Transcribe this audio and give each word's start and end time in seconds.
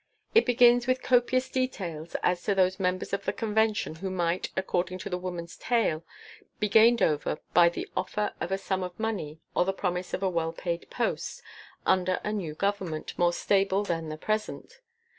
"It 0.33 0.47
begins 0.47 0.87
with 0.87 1.03
copious 1.03 1.47
details 1.47 2.15
as 2.23 2.41
to 2.45 2.55
those 2.55 2.79
members 2.79 3.13
of 3.13 3.25
the 3.25 3.31
Convention 3.31 3.93
who 3.97 4.09
might, 4.09 4.49
according 4.57 4.97
to 4.97 5.11
the 5.11 5.17
woman's 5.19 5.55
tale, 5.57 6.03
be 6.59 6.67
gained 6.69 7.03
over 7.03 7.37
by 7.53 7.69
the 7.69 7.87
offer 7.95 8.33
of 8.41 8.51
a 8.51 8.57
sum 8.57 8.81
of 8.81 8.99
money 8.99 9.37
or 9.53 9.63
the 9.63 9.73
promise 9.73 10.15
of 10.15 10.23
a 10.23 10.27
well 10.31 10.53
paid 10.53 10.89
post 10.89 11.43
under 11.85 12.19
a 12.23 12.33
new 12.33 12.55
Government, 12.55 13.13
more 13.19 13.31
stable 13.31 13.83
than 13.83 14.09
the 14.09 14.17
present. 14.17 14.79